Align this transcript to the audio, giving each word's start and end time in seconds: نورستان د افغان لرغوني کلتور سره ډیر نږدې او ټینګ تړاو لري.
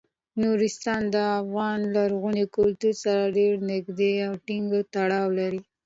نورستان 0.41 1.01
د 1.13 1.15
افغان 1.41 1.79
لرغوني 1.95 2.45
کلتور 2.57 2.93
سره 3.03 3.23
ډیر 3.37 3.53
نږدې 3.71 4.13
او 4.27 4.33
ټینګ 4.45 4.69
تړاو 4.95 5.27
لري. 5.39 5.61